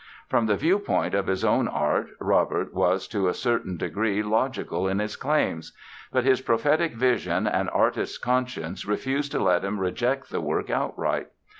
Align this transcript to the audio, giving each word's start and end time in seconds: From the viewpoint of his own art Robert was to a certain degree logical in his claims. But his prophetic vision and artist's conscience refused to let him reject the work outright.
From 0.27 0.47
the 0.47 0.55
viewpoint 0.55 1.13
of 1.13 1.27
his 1.27 1.45
own 1.45 1.67
art 1.67 2.07
Robert 2.19 2.73
was 2.73 3.07
to 3.09 3.27
a 3.27 3.35
certain 3.35 3.77
degree 3.77 4.23
logical 4.23 4.87
in 4.87 4.97
his 4.97 5.15
claims. 5.15 5.73
But 6.11 6.23
his 6.23 6.41
prophetic 6.41 6.95
vision 6.95 7.45
and 7.45 7.69
artist's 7.69 8.17
conscience 8.17 8.83
refused 8.87 9.31
to 9.33 9.39
let 9.43 9.63
him 9.63 9.79
reject 9.79 10.31
the 10.31 10.41
work 10.41 10.71
outright. 10.71 11.27